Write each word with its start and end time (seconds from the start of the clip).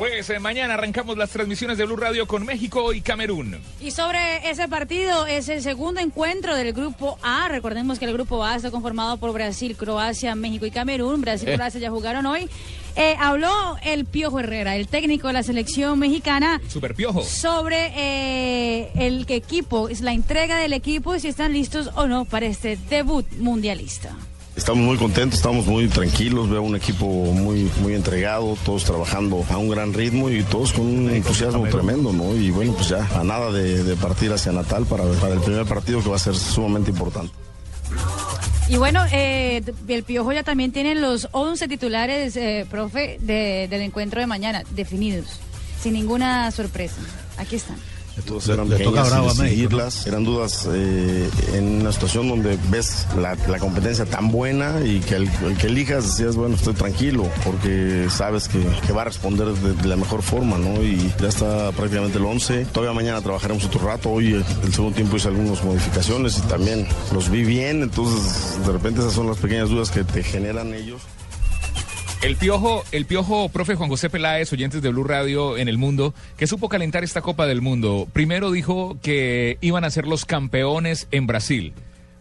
Pues 0.00 0.30
eh, 0.30 0.38
mañana 0.38 0.72
arrancamos 0.72 1.18
las 1.18 1.28
transmisiones 1.28 1.76
de 1.76 1.84
Blue 1.84 1.94
Radio 1.94 2.26
con 2.26 2.46
México 2.46 2.94
y 2.94 3.02
Camerún. 3.02 3.58
Y 3.82 3.90
sobre 3.90 4.48
ese 4.48 4.66
partido, 4.66 5.26
es 5.26 5.50
el 5.50 5.60
segundo 5.60 6.00
encuentro 6.00 6.56
del 6.56 6.72
grupo 6.72 7.18
A. 7.22 7.48
Recordemos 7.48 7.98
que 7.98 8.06
el 8.06 8.14
grupo 8.14 8.42
A 8.42 8.56
está 8.56 8.70
conformado 8.70 9.18
por 9.18 9.34
Brasil, 9.34 9.76
Croacia, 9.76 10.34
México 10.34 10.64
y 10.64 10.70
Camerún. 10.70 11.20
Brasil 11.20 11.50
y 11.50 11.52
Eh. 11.52 11.56
Croacia 11.56 11.80
ya 11.82 11.90
jugaron 11.90 12.24
hoy. 12.24 12.48
Eh, 12.96 13.14
habló 13.20 13.76
el 13.82 14.06
Piojo 14.06 14.40
Herrera, 14.40 14.74
el 14.74 14.88
técnico 14.88 15.26
de 15.26 15.34
la 15.34 15.42
selección 15.42 15.98
mexicana, 15.98 16.62
Super 16.66 16.94
Piojo. 16.94 17.22
sobre 17.22 17.92
eh, 17.94 18.90
el 18.94 19.26
equipo, 19.28 19.90
es 19.90 20.00
la 20.00 20.14
entrega 20.14 20.56
del 20.56 20.72
equipo 20.72 21.14
y 21.14 21.20
si 21.20 21.28
están 21.28 21.52
listos 21.52 21.90
o 21.94 22.06
no 22.06 22.24
para 22.24 22.46
este 22.46 22.78
debut 22.88 23.26
mundialista. 23.36 24.16
Estamos 24.60 24.84
muy 24.84 24.98
contentos, 24.98 25.38
estamos 25.38 25.64
muy 25.64 25.88
tranquilos, 25.88 26.50
veo 26.50 26.60
un 26.60 26.76
equipo 26.76 27.06
muy, 27.06 27.70
muy 27.80 27.94
entregado, 27.94 28.58
todos 28.62 28.84
trabajando 28.84 29.42
a 29.48 29.56
un 29.56 29.70
gran 29.70 29.94
ritmo 29.94 30.28
y 30.28 30.42
todos 30.42 30.74
con 30.74 30.86
un 30.86 31.08
entusiasmo 31.10 31.66
tremendo, 31.66 32.12
¿no? 32.12 32.36
Y 32.36 32.50
bueno, 32.50 32.74
pues 32.74 32.90
ya 32.90 33.08
a 33.18 33.24
nada 33.24 33.50
de, 33.50 33.96
partir 33.96 34.30
hacia 34.30 34.52
Natal 34.52 34.84
para, 34.84 35.04
para 35.14 35.32
el 35.32 35.40
primer 35.40 35.64
partido 35.64 36.02
que 36.02 36.10
va 36.10 36.16
a 36.16 36.18
ser 36.18 36.36
sumamente 36.36 36.90
importante. 36.90 37.32
Y 38.68 38.76
bueno, 38.76 39.02
eh, 39.10 39.62
el 39.88 40.02
Piojo 40.04 40.30
ya 40.30 40.42
también 40.42 40.72
tiene 40.72 40.94
los 40.94 41.28
11 41.32 41.66
titulares, 41.66 42.36
eh, 42.36 42.66
profe, 42.70 43.16
de- 43.20 43.66
del 43.68 43.80
encuentro 43.80 44.20
de 44.20 44.26
mañana, 44.26 44.62
definidos, 44.72 45.40
sin 45.82 45.94
ninguna 45.94 46.50
sorpresa. 46.50 46.96
Aquí 47.38 47.56
están. 47.56 47.78
Todos 48.26 48.48
eran 48.48 48.68
le 48.68 48.76
toca 48.78 49.02
pequeñas 49.02 49.06
y 49.06 49.10
bravo 49.10 49.24
a 49.24 49.34
México, 49.34 49.42
decidirlas. 49.42 50.06
Eran 50.06 50.24
dudas 50.24 50.68
eh, 50.72 51.30
en 51.54 51.80
una 51.80 51.92
situación 51.92 52.28
donde 52.28 52.58
ves 52.68 53.06
la, 53.16 53.34
la 53.48 53.58
competencia 53.58 54.04
tan 54.04 54.30
buena 54.30 54.80
y 54.84 55.00
que 55.00 55.16
el, 55.16 55.30
el 55.46 55.56
que 55.56 55.68
elijas 55.68 56.04
decías, 56.04 56.36
bueno, 56.36 56.54
estoy 56.56 56.74
tranquilo 56.74 57.28
porque 57.44 58.08
sabes 58.10 58.48
que, 58.48 58.60
que 58.86 58.92
va 58.92 59.02
a 59.02 59.06
responder 59.06 59.48
de, 59.48 59.74
de 59.74 59.88
la 59.88 59.96
mejor 59.96 60.22
forma, 60.22 60.58
¿no? 60.58 60.82
Y 60.82 61.12
ya 61.20 61.28
está 61.28 61.72
prácticamente 61.72 62.18
el 62.18 62.24
11. 62.24 62.66
Todavía 62.66 62.94
mañana 62.94 63.20
trabajaremos 63.20 63.64
otro 63.64 63.80
rato. 63.86 64.10
Hoy 64.10 64.34
eh, 64.34 64.44
el 64.64 64.74
segundo 64.74 64.94
tiempo 64.94 65.16
hice 65.16 65.28
algunas 65.28 65.62
modificaciones 65.64 66.38
y 66.38 66.42
también 66.42 66.86
los 67.12 67.30
vi 67.30 67.44
bien. 67.44 67.82
Entonces, 67.82 68.58
de 68.66 68.72
repente 68.72 69.00
esas 69.00 69.12
son 69.14 69.26
las 69.26 69.38
pequeñas 69.38 69.68
dudas 69.70 69.90
que 69.90 70.04
te 70.04 70.22
generan 70.22 70.74
ellos. 70.74 71.02
El 72.22 72.36
piojo, 72.36 72.84
el 72.92 73.06
piojo, 73.06 73.48
profe 73.48 73.76
Juan 73.76 73.88
José 73.88 74.10
Peláez, 74.10 74.52
oyentes 74.52 74.82
de 74.82 74.90
Blue 74.90 75.04
Radio 75.04 75.56
en 75.56 75.68
el 75.68 75.78
mundo, 75.78 76.12
que 76.36 76.46
supo 76.46 76.68
calentar 76.68 77.02
esta 77.02 77.22
Copa 77.22 77.46
del 77.46 77.62
Mundo. 77.62 78.06
Primero 78.12 78.50
dijo 78.50 78.98
que 79.02 79.56
iban 79.62 79.84
a 79.84 79.90
ser 79.90 80.06
los 80.06 80.26
campeones 80.26 81.08
en 81.12 81.26
Brasil. 81.26 81.72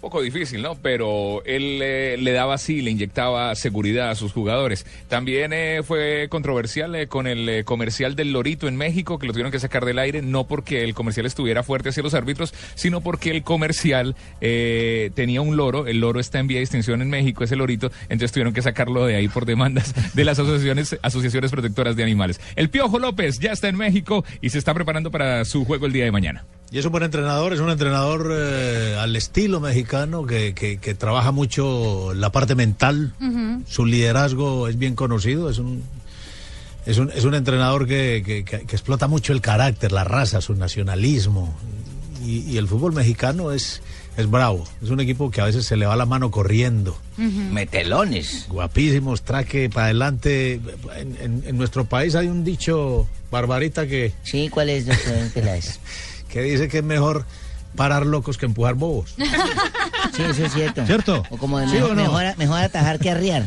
Poco 0.00 0.22
difícil, 0.22 0.62
¿no? 0.62 0.76
Pero 0.76 1.42
él 1.44 1.80
eh, 1.82 2.16
le 2.18 2.32
daba 2.32 2.54
así, 2.54 2.80
le 2.80 2.90
inyectaba 2.90 3.54
seguridad 3.54 4.10
a 4.10 4.14
sus 4.14 4.32
jugadores. 4.32 4.86
También 5.08 5.52
eh, 5.52 5.82
fue 5.84 6.28
controversial 6.30 6.94
eh, 6.94 7.06
con 7.06 7.26
el 7.26 7.48
eh, 7.48 7.64
comercial 7.64 8.16
del 8.16 8.32
Lorito 8.32 8.66
en 8.66 8.76
México, 8.76 9.18
que 9.18 9.26
lo 9.26 9.32
tuvieron 9.32 9.52
que 9.52 9.58
sacar 9.58 9.84
del 9.84 9.98
aire, 9.98 10.22
no 10.22 10.44
porque 10.44 10.84
el 10.84 10.94
comercial 10.94 11.26
estuviera 11.26 11.62
fuerte 11.62 11.90
hacia 11.90 12.02
los 12.02 12.14
árbitros, 12.14 12.54
sino 12.74 13.00
porque 13.00 13.30
el 13.30 13.42
comercial 13.42 14.16
eh, 14.40 15.10
tenía 15.14 15.42
un 15.42 15.56
loro, 15.56 15.86
el 15.86 16.00
loro 16.00 16.18
está 16.18 16.38
en 16.38 16.46
vía 16.46 16.58
de 16.58 16.64
extinción 16.64 17.02
en 17.02 17.10
México, 17.10 17.44
ese 17.44 17.56
lorito, 17.56 17.90
entonces 18.04 18.32
tuvieron 18.32 18.54
que 18.54 18.62
sacarlo 18.62 19.04
de 19.04 19.16
ahí 19.16 19.28
por 19.28 19.44
demandas 19.44 19.94
de 20.14 20.24
las 20.24 20.38
asociaciones, 20.38 20.98
asociaciones 21.02 21.50
protectoras 21.50 21.96
de 21.96 22.02
animales. 22.02 22.40
El 22.56 22.70
Piojo 22.70 22.98
López 22.98 23.38
ya 23.38 23.52
está 23.52 23.68
en 23.68 23.76
México 23.76 24.24
y 24.40 24.50
se 24.50 24.58
está 24.58 24.72
preparando 24.72 25.10
para 25.10 25.44
su 25.44 25.64
juego 25.64 25.86
el 25.86 25.92
día 25.92 26.04
de 26.04 26.12
mañana. 26.12 26.44
Y 26.72 26.78
es 26.78 26.84
un 26.84 26.92
buen 26.92 27.02
entrenador, 27.02 27.52
es 27.52 27.58
un 27.60 27.68
entrenador 27.70 28.30
eh, 28.32 28.96
al 29.00 29.16
estilo 29.16 29.58
mexicano 29.58 30.24
que, 30.24 30.54
que- 30.54 30.78
que 30.78 30.94
trabaja 30.94 31.32
mucho 31.32 32.14
la 32.14 32.30
parte 32.30 32.54
mental. 32.54 33.12
Su 33.66 33.86
liderazgo 33.86 34.68
es 34.68 34.78
bien 34.78 34.94
conocido, 34.94 35.50
es 35.50 35.58
un, 35.58 35.82
es 36.86 36.98
un, 36.98 37.10
es 37.10 37.24
un 37.24 37.34
entrenador 37.34 37.88
que, 37.88 38.22
que- 38.24 38.44
que- 38.44 38.60
que 38.66 38.76
explota 38.76 39.08
mucho 39.08 39.32
el 39.32 39.40
carácter, 39.40 39.90
la 39.90 40.04
raza, 40.04 40.40
su 40.40 40.54
nacionalismo. 40.54 41.52
Y, 42.24 42.42
y 42.42 42.58
el 42.58 42.68
fútbol 42.68 42.92
mexicano 42.92 43.50
es, 43.50 43.82
es 44.16 44.30
bravo, 44.30 44.64
es 44.80 44.90
un 44.90 45.00
equipo 45.00 45.28
que 45.32 45.40
a 45.40 45.46
veces 45.46 45.66
se 45.66 45.76
le 45.76 45.86
va 45.86 45.96
la 45.96 46.06
mano 46.06 46.30
corriendo. 46.30 46.96
Metelones. 47.18 48.46
Guapísimos, 48.48 49.22
traque 49.22 49.68
para 49.70 49.86
adelante. 49.86 50.60
En, 50.96 51.16
en- 51.20 51.42
en 51.46 51.56
nuestro 51.58 51.84
país 51.86 52.14
hay 52.14 52.28
un 52.28 52.44
dicho 52.44 53.08
barbarita 53.32 53.88
que, 53.88 54.12
Sí, 54.22 54.48
¿cuál 54.48 54.70
es, 54.70 54.86
doctor 54.86 55.14
Peláez? 55.34 55.80
que 56.30 56.40
dice 56.42 56.68
que 56.68 56.78
es 56.78 56.84
mejor 56.84 57.24
parar 57.76 58.06
locos 58.06 58.38
que 58.38 58.46
empujar 58.46 58.74
bobos. 58.74 59.14
Sí, 60.16 60.22
eso 60.22 60.44
es 60.46 60.52
cierto. 60.52 60.84
¿Cierto? 60.86 61.22
O 61.30 61.36
como 61.36 61.58
de 61.58 61.66
¿Sí 61.68 61.74
mejor, 61.74 61.90
o 61.92 61.94
no? 61.94 62.02
mejor, 62.02 62.36
mejor 62.38 62.58
atajar 62.60 62.98
que 62.98 63.10
arriar, 63.10 63.44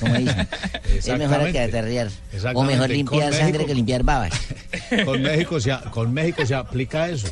como 0.00 0.14
dicen. 0.14 0.48
Es 0.92 1.06
mejor 1.08 1.52
que. 1.52 2.10
O 2.54 2.64
mejor 2.64 2.86
Con 2.88 2.96
limpiar 2.96 3.32
sangre 3.32 3.44
México- 3.52 3.66
que 3.66 3.74
limpiar 3.74 4.02
babas. 4.02 4.32
Con 5.04 5.22
México 5.22 5.60
se, 5.60 5.72
con 5.92 6.12
México 6.12 6.44
se 6.44 6.54
aplica 6.56 7.08
eso. 7.08 7.28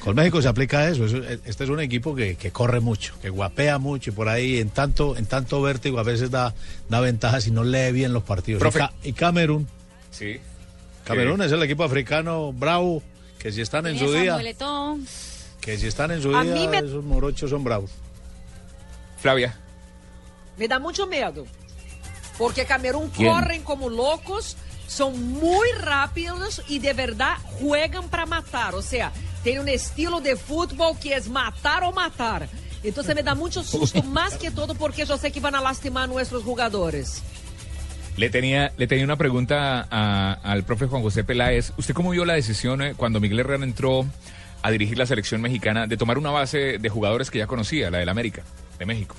Con 0.00 0.16
México 0.16 0.42
se 0.42 0.48
aplica 0.48 0.88
eso. 0.88 1.04
Eso- 1.06 1.22
Este 1.44 1.64
es 1.64 1.70
un 1.70 1.78
equipo 1.80 2.14
que, 2.16 2.34
que 2.34 2.50
corre 2.50 2.80
mucho, 2.80 3.14
que 3.22 3.28
guapea 3.30 3.78
mucho 3.78 4.10
y 4.10 4.12
por 4.12 4.28
ahí 4.28 4.58
en 4.58 4.70
tanto, 4.70 5.16
en 5.16 5.26
tanto 5.26 5.62
vértigo 5.62 5.98
a 6.00 6.02
veces 6.02 6.30
da, 6.32 6.52
da 6.88 7.00
ventaja 7.00 7.40
si 7.40 7.50
no 7.52 7.62
lee 7.64 7.92
bien 7.92 8.12
los 8.12 8.24
partidos. 8.24 8.60
Profe. 8.60 8.78
Y, 8.78 8.82
Ca- 8.82 8.92
y 9.04 9.12
Camerún, 9.12 9.68
Sí. 10.10 10.40
Camerún 11.04 11.42
es 11.42 11.52
el 11.52 11.62
equipo 11.62 11.84
africano 11.84 12.52
bravo, 12.52 13.02
que 13.40 13.50
si 13.50 13.60
están 13.62 13.86
en 13.86 13.98
su 13.98 14.12
día, 14.12 14.38
que 15.60 15.76
si 15.78 15.86
están 15.88 16.10
en 16.12 16.22
su 16.22 16.34
A 16.36 16.42
día, 16.44 16.54
mí 16.54 16.68
me- 16.68 16.78
esos 16.78 17.02
morochos 17.04 17.50
son 17.50 17.64
bravos. 17.64 17.90
Flavia. 19.20 19.58
Me 20.56 20.68
dá 20.68 20.78
muito 20.78 21.06
medo. 21.06 21.46
Porque 22.38 22.64
Camerún 22.64 23.10
¿Quién? 23.10 23.32
correm 23.32 23.62
como 23.62 23.88
loucos, 23.88 24.56
são 24.88 25.10
muito 25.12 25.78
rápidos 25.80 26.60
e 26.68 26.78
de 26.78 26.92
verdade 26.92 27.40
juegam 27.60 28.08
para 28.08 28.24
matar. 28.26 28.74
Ou 28.74 28.82
seja, 28.82 29.12
tem 29.42 29.58
um 29.60 29.68
estilo 29.68 30.20
de 30.20 30.36
futebol 30.36 30.94
que 30.94 31.12
é 31.12 31.20
matar 31.28 31.82
ou 31.82 31.92
matar. 31.92 32.48
Então 32.82 33.04
me 33.14 33.22
dá 33.22 33.34
muito 33.34 33.62
susto, 33.62 34.02
mais 34.04 34.36
que 34.36 34.50
todo, 34.50 34.74
porque 34.74 35.02
eu 35.02 35.18
sei 35.18 35.30
que 35.30 35.40
vão 35.40 35.50
lastimar 35.62 36.08
nossos 36.08 36.42
jogadores. 36.42 37.22
Le 38.20 38.28
tenía, 38.28 38.70
le 38.76 38.86
tenía 38.86 39.04
una 39.06 39.16
pregunta 39.16 39.86
a- 39.90 40.34
al 40.42 40.62
profe 40.64 40.84
Juan 40.86 41.00
José 41.02 41.24
Peláez. 41.24 41.72
¿Usted 41.78 41.94
cómo 41.94 42.10
vio 42.10 42.26
la 42.26 42.34
decisión 42.34 42.82
eh, 42.82 42.92
cuando 42.94 43.18
Miguel 43.18 43.40
Herrera 43.40 43.64
entró 43.64 44.04
a 44.62 44.70
dirigir 44.70 44.98
la 44.98 45.06
selección 45.06 45.40
mexicana 45.40 45.86
de 45.86 45.96
tomar 45.96 46.18
una 46.18 46.30
base 46.30 46.76
de 46.78 46.88
jugadores 46.90 47.30
que 47.30 47.38
ya 47.38 47.46
conocía, 47.46 47.90
la 47.90 47.96
del 47.96 48.10
América, 48.10 48.42
de 48.78 48.84
México? 48.84 49.16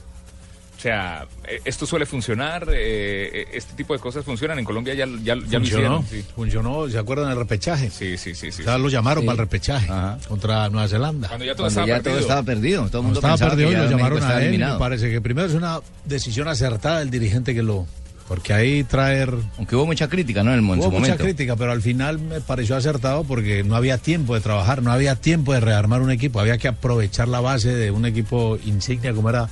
O 0.77 0.79
sea, 0.81 1.25
eh, 1.47 1.61
¿esto 1.65 1.87
suele 1.87 2.05
funcionar? 2.05 2.67
Eh, 2.71 3.47
¿Este 3.53 3.73
tipo 3.75 3.93
de 3.95 3.99
cosas 3.99 4.23
funcionan? 4.23 4.59
En 4.59 4.65
Colombia 4.65 4.93
ya, 4.93 5.05
ya, 5.07 5.15
ya 5.23 5.35
lo 5.35 5.41
funcionó, 5.41 5.63
hicieron. 5.63 6.05
Sí, 6.07 6.23
funcionó, 6.35 6.87
¿se 6.89 6.99
acuerdan 6.99 7.29
del 7.29 7.37
repechaje? 7.39 7.89
sí, 7.89 8.17
sí. 8.19 8.35
sí, 8.35 8.51
sí. 8.51 8.61
O 8.61 8.65
sea, 8.65 8.77
lo 8.77 8.87
llamaron 8.89 9.21
Sí. 9.23 9.25
para 9.27 9.33
el 9.33 9.39
repechaje 9.39 9.87
Ajá. 9.91 10.19
contra 10.27 10.69
Nueva 10.69 10.87
Zelanda. 10.87 11.27
Cuando 11.27 11.45
ya 11.45 11.53
todo 11.55 11.63
Cuando 11.65 11.69
estaba 11.81 11.87
ya 11.87 11.93
perdido. 11.95 12.11
todo 12.13 12.21
estaba 12.21 12.43
perdido. 12.43 12.87
Todo 12.89 12.97
el 13.01 13.03
mundo 13.05 13.19
estaba 13.19 13.37
perdido 13.49 13.69
que 13.69 13.75
y 13.75 13.77
lo 13.79 13.89
llamaron 13.89 14.23
a 14.23 14.43
él. 14.43 14.53
y 14.53 14.57
Me 14.59 14.75
parece 14.77 15.09
que 15.09 15.21
primero 15.21 15.47
es 15.47 15.53
una 15.55 15.79
decisión 16.05 16.47
acertada 16.47 16.99
del 16.99 17.09
dirigente 17.09 17.55
que 17.55 17.63
lo. 17.63 17.87
Porque 18.31 18.53
ahí 18.53 18.85
traer. 18.85 19.33
Aunque 19.57 19.75
hubo 19.75 19.85
mucha 19.85 20.07
crítica, 20.07 20.41
¿no? 20.41 20.53
En, 20.53 20.59
el, 20.59 20.79
Hubo 20.79 20.89
mucha 20.89 21.17
crítica, 21.17 21.57
pero 21.57 21.73
al 21.73 21.81
final 21.81 22.17
me 22.17 22.39
pareció 22.39 22.77
acertado 22.77 23.25
porque 23.25 23.61
no 23.65 23.75
había 23.75 23.97
tiempo 23.97 24.35
de 24.35 24.39
trabajar, 24.39 24.81
no 24.81 24.89
había 24.93 25.17
tiempo 25.17 25.51
de 25.51 25.59
rearmar 25.59 26.01
un 26.01 26.11
equipo. 26.11 26.39
Había 26.39 26.57
que 26.57 26.69
aprovechar 26.69 27.27
la 27.27 27.41
base 27.41 27.75
de 27.75 27.91
un 27.91 28.05
equipo 28.05 28.57
insignia 28.63 29.13
como 29.13 29.29
era, 29.29 29.49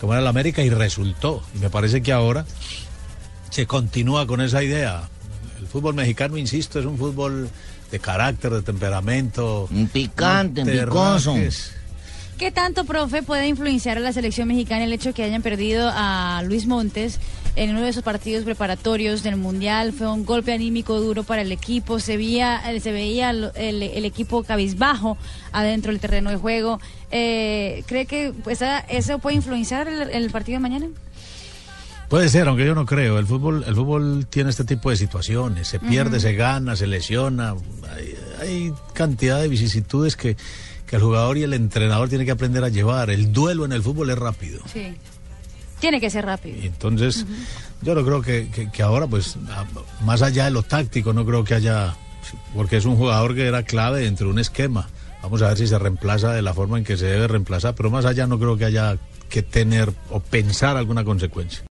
como 0.00 0.12
era 0.12 0.22
el 0.22 0.26
América 0.26 0.60
y 0.62 0.70
resultó. 0.70 1.40
Y 1.54 1.60
me 1.60 1.70
parece 1.70 2.02
que 2.02 2.12
ahora 2.12 2.44
se 3.50 3.68
continúa 3.68 4.26
con 4.26 4.40
esa 4.40 4.60
idea. 4.60 5.08
El 5.60 5.68
fútbol 5.68 5.94
mexicano, 5.94 6.36
insisto, 6.36 6.80
es 6.80 6.84
un 6.84 6.98
fútbol 6.98 7.48
de 7.92 8.00
carácter, 8.00 8.50
de 8.54 8.62
temperamento. 8.62 9.68
Un 9.70 9.86
picante, 9.86 10.64
picoso. 10.64 11.34
rajes. 11.34 11.76
¿Qué 12.38 12.50
tanto, 12.52 12.84
profe, 12.84 13.22
puede 13.22 13.48
influenciar 13.48 13.96
a 13.96 14.00
la 14.00 14.12
selección 14.12 14.46
mexicana 14.48 14.84
el 14.84 14.92
hecho 14.92 15.14
que 15.14 15.22
hayan 15.22 15.40
perdido 15.40 15.90
a 15.90 16.42
Luis 16.44 16.66
Montes 16.66 17.18
en 17.56 17.70
uno 17.70 17.80
de 17.80 17.88
esos 17.88 18.02
partidos 18.02 18.44
preparatorios 18.44 19.22
del 19.22 19.36
Mundial? 19.36 19.94
Fue 19.94 20.06
un 20.06 20.26
golpe 20.26 20.52
anímico 20.52 21.00
duro 21.00 21.22
para 21.24 21.40
el 21.40 21.50
equipo. 21.50 21.98
Se 21.98 22.18
veía, 22.18 22.70
eh, 22.70 22.80
se 22.80 22.92
veía 22.92 23.30
el, 23.30 23.50
el- 23.54 23.82
el 23.82 24.04
equipo 24.04 24.42
cabizbajo 24.44 25.16
adentro 25.52 25.92
del 25.92 26.00
terreno 26.00 26.28
de 26.28 26.36
juego. 26.36 26.78
Eh, 27.10 27.82
¿Cree 27.86 28.04
que 28.04 28.34
esa- 28.50 28.80
eso 28.80 29.18
puede 29.18 29.36
influenciar 29.36 29.88
el, 29.88 30.10
el 30.10 30.30
partido 30.30 30.56
de 30.56 30.60
mañana? 30.60 30.86
Puede 32.10 32.28
ser, 32.28 32.46
aunque 32.48 32.66
yo 32.66 32.74
no 32.74 32.84
creo. 32.84 33.18
El 33.18 33.26
fútbol, 33.26 33.64
el 33.66 33.74
fútbol 33.74 34.26
tiene 34.28 34.50
este 34.50 34.64
tipo 34.64 34.90
de 34.90 34.96
situaciones. 34.96 35.68
Se 35.68 35.80
pierde, 35.80 36.20
se 36.20 36.34
gana, 36.34 36.76
se 36.76 36.86
lesiona. 36.86 37.54
Hay, 37.96 38.14
hay 38.42 38.72
cantidad 38.92 39.40
de 39.40 39.48
vicisitudes 39.48 40.14
que, 40.16 40.36
que 40.86 40.96
el 40.96 41.02
jugador 41.02 41.36
y 41.38 41.42
el 41.42 41.52
entrenador 41.54 42.08
tienen 42.08 42.26
que 42.26 42.32
aprender 42.32 42.62
a 42.64 42.68
llevar. 42.68 43.10
El 43.10 43.32
duelo 43.32 43.64
en 43.64 43.72
el 43.72 43.82
fútbol 43.82 44.10
es 44.10 44.18
rápido. 44.18 44.60
Sí. 44.72 44.94
Tiene 45.80 46.00
que 46.00 46.08
ser 46.10 46.24
rápido. 46.24 46.56
Y 46.62 46.66
entonces, 46.66 47.26
yo 47.82 47.94
no 47.94 48.04
creo 48.04 48.22
que, 48.22 48.48
que- 48.54 48.70
que 48.70 48.82
ahora, 48.82 49.06
pues, 49.06 49.36
más 50.02 50.22
allá 50.22 50.44
de 50.46 50.50
lo 50.50 50.62
táctico, 50.62 51.12
no 51.12 51.26
creo 51.26 51.44
que 51.44 51.54
haya. 51.54 51.94
Porque 52.54 52.76
es 52.78 52.84
un 52.86 52.96
jugador 52.96 53.34
que 53.34 53.46
era 53.46 53.62
clave 53.62 54.00
dentro 54.00 54.26
de 54.28 54.32
un 54.32 54.38
esquema. 54.38 54.88
Vamos 55.22 55.42
a 55.42 55.48
ver 55.48 55.58
si 55.58 55.66
se 55.66 55.78
reemplaza 55.78 56.32
de 56.32 56.42
la 56.42 56.54
forma 56.54 56.78
en 56.78 56.84
que 56.84 56.96
se 56.96 57.06
debe 57.06 57.28
reemplazar. 57.28 57.74
Pero 57.74 57.90
más 57.90 58.04
allá, 58.04 58.26
no 58.26 58.38
creo 58.38 58.56
que 58.56 58.64
haya 58.64 58.96
que 59.28 59.42
tener 59.42 59.92
o 60.10 60.20
pensar 60.20 60.76
alguna 60.76 61.04
consecuencia. 61.04 61.62